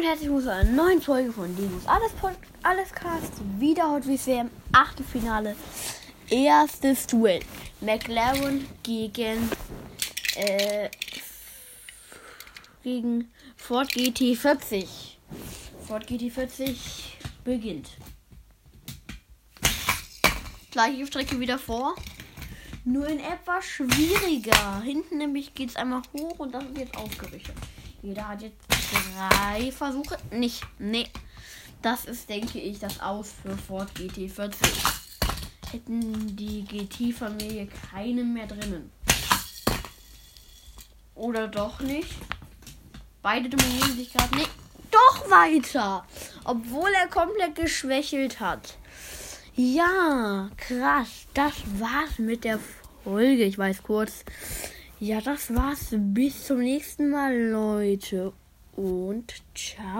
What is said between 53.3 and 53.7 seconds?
Ich